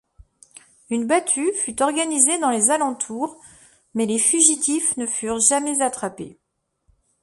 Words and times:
Une 0.89 1.05
battue 1.05 1.53
fut 1.53 1.79
organisée 1.83 2.39
dans 2.39 2.49
les 2.49 2.71
alentours 2.71 3.39
mais 3.93 4.07
les 4.07 4.17
fugitifs 4.17 4.97
ne 4.97 5.05
furent 5.05 5.39
jamais 5.39 5.79
attrapés. 5.79 6.39